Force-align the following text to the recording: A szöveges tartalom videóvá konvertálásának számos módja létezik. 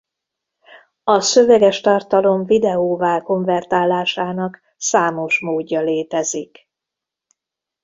A 1.03 1.19
szöveges 1.19 1.81
tartalom 1.81 2.45
videóvá 2.45 3.21
konvertálásának 3.21 4.61
számos 4.77 5.39
módja 5.41 5.81
létezik. 5.81 6.69